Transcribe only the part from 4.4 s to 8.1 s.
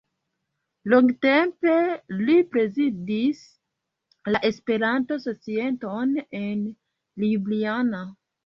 Esperanto-societon en Ljubljana.